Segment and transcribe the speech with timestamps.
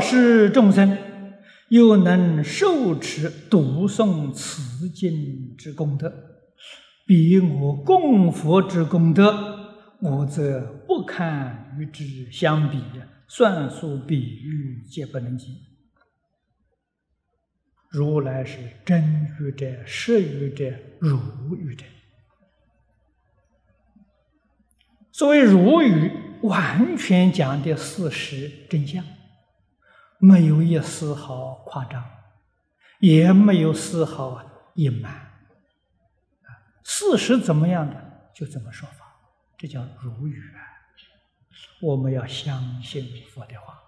[0.00, 0.96] 是众生，
[1.68, 6.12] 又能受持读诵此经之功德，
[7.06, 12.78] 比我供佛之功德，我则不堪与之相比！
[13.30, 15.48] 算数比喻皆不能及。
[17.90, 21.18] 如来是真语者、实语者、如
[21.56, 21.84] 语者。
[25.12, 26.10] 所谓如语，
[26.42, 29.04] 完全讲的事实真相，
[30.18, 32.04] 没有一丝毫夸张，
[33.00, 34.42] 也没有丝毫
[34.74, 35.26] 隐瞒。
[36.82, 39.14] 事实怎么样的，就怎么说法，
[39.56, 40.66] 这叫如语啊。
[41.80, 43.80] 我们要相信佛的话，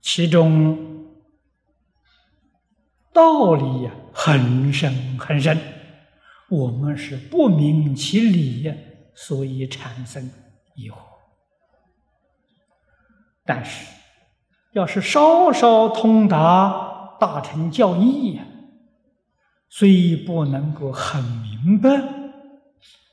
[0.00, 1.06] 其中
[3.12, 5.58] 道理呀很深很深，
[6.48, 8.72] 我们是不明其理，
[9.14, 10.30] 所以产生
[10.74, 10.96] 疑惑。
[13.44, 13.86] 但是，
[14.74, 18.40] 要是稍稍通达大乘教义，
[19.68, 22.22] 虽不能够很明白。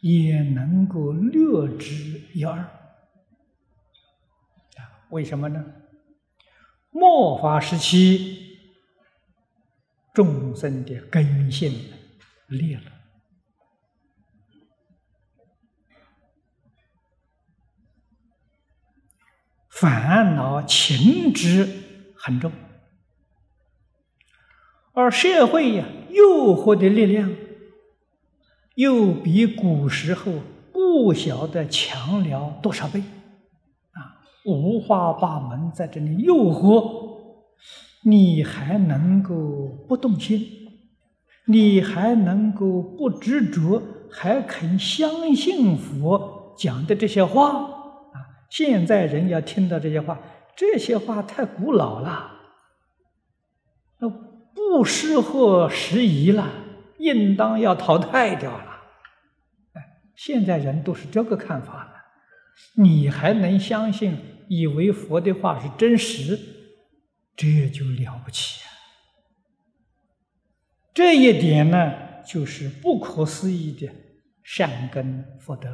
[0.00, 2.70] 也能够略知一二啊？
[5.10, 5.64] 为什么呢？
[6.90, 8.58] 末法时期，
[10.14, 11.72] 众生的根性
[12.46, 12.92] 裂了，
[19.78, 21.68] 烦恼情执
[22.16, 22.50] 很重，
[24.94, 27.30] 而社会呀，诱惑的力量。
[28.74, 30.32] 又比古时候
[30.72, 33.00] 不晓得强了多少倍，
[33.92, 34.16] 啊，
[34.46, 37.18] 五花八门在这里诱惑，
[38.04, 39.34] 你还能够
[39.86, 40.40] 不动心？
[41.48, 43.82] 你还能够不执着？
[44.10, 47.75] 还肯相信佛讲的这些话？
[48.48, 50.20] 现在人要听到这些话，
[50.56, 52.32] 这些话太古老了，
[53.98, 56.50] 那不适合时宜了，
[56.98, 58.64] 应当要淘汰掉了。
[60.14, 61.92] 现在人都是这个看法了，
[62.76, 64.18] 你还能相信，
[64.48, 66.38] 以为佛的话是真实，
[67.36, 68.72] 这就了不起啊！
[70.94, 73.92] 这一点呢，就是不可思议的
[74.42, 75.68] 善根福德，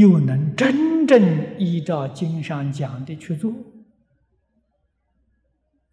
[0.00, 3.52] 又能真正依照经上讲的去做，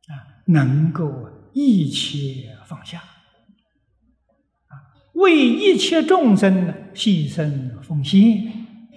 [0.07, 3.03] 啊，能够一切放下。
[5.15, 8.21] 为一切众生牺牲奉献，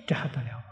[0.06, 0.62] 这还得了？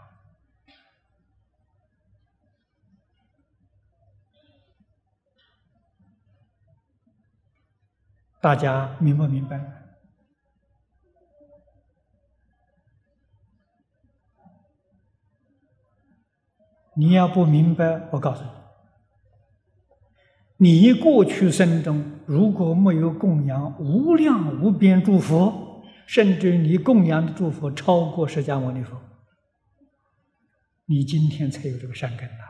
[8.39, 9.88] 大家明不明白？
[16.99, 18.49] 你要不明白，我告诉你。
[20.57, 28.99] 你过去生中如果没有供养无量无边诸佛，甚至你供养的诸佛超过释迦牟尼佛，
[30.87, 32.43] 你今天才有这个善根呐！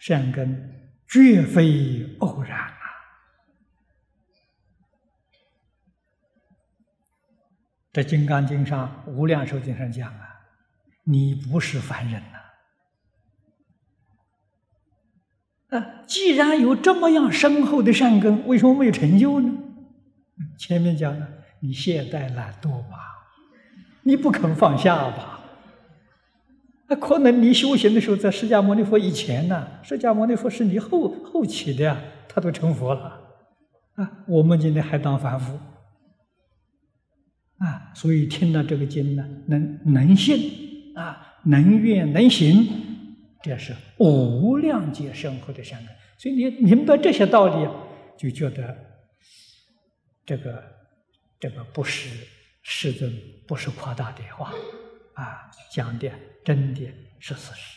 [0.00, 2.74] 善根绝非偶然啊！
[7.92, 10.40] 在《金刚经》上、《无量寿经》上讲啊，
[11.04, 12.20] 你不是凡人。
[15.70, 19.52] 啊既然有这么样深厚的善根，为什么没有成就呢？
[20.58, 21.26] 前面讲了，
[21.60, 22.96] 你懈怠懒惰吧，
[24.02, 25.40] 你不肯放下吧？
[26.88, 33.20] 那可能你修行的时候在释迦牟尼佛以前呢，释迦牟尼佛是你后后起的呀，他都成佛了
[33.96, 35.58] 啊，我们今天还当凡夫
[37.58, 42.85] 啊，所以听了这个经呢，能能信啊，能愿能行。
[43.46, 45.88] 这是无量劫深厚的善根，
[46.18, 47.68] 所以你明白这些道理，
[48.18, 48.76] 就觉得
[50.24, 50.60] 这个
[51.38, 52.26] 这个不是
[52.62, 53.12] 世尊
[53.46, 54.52] 不是夸大的话
[55.14, 56.10] 啊，讲的
[56.44, 56.80] 真的
[57.20, 57.76] 是事实。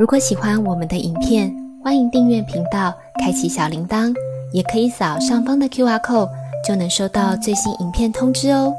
[0.00, 1.54] 如果喜欢我们的影片，
[1.84, 4.14] 欢迎订阅频道，开启小铃铛，
[4.54, 6.30] 也可以扫上方的 Q R code，
[6.66, 8.74] 就能收到最新影片通知哦。